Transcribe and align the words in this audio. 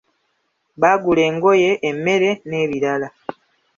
Baagula 0.81 1.21
engoye, 1.29 1.69
emmere 1.89 2.29
n'ebirala. 2.47 3.07